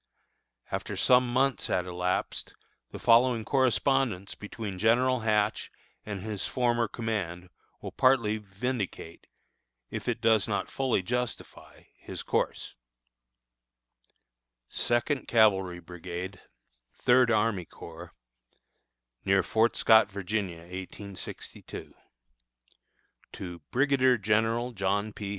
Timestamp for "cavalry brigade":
15.27-16.41